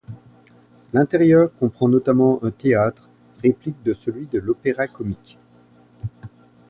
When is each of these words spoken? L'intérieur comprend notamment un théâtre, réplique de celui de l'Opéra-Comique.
L'intérieur 0.93 1.51
comprend 1.59 1.87
notamment 1.87 2.43
un 2.43 2.49
théâtre, 2.49 3.07
réplique 3.43 3.83
de 3.83 3.93
celui 3.93 4.25
de 4.25 4.39
l'Opéra-Comique. 4.39 5.37